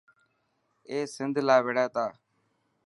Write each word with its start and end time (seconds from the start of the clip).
اي 0.89 0.97
سنڌ 1.15 1.35
لاءِ 1.47 1.61
وڙهي 1.65 1.85
تا. 1.95 2.05